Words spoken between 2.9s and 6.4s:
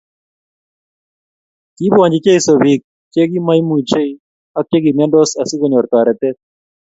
che kimaimuchiei ak chekimyandos asikonyor toretet